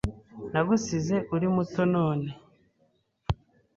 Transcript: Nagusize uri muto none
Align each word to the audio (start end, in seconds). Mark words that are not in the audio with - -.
Nagusize 0.53 1.15
uri 1.35 1.47
muto 1.55 1.81
none 1.95 2.29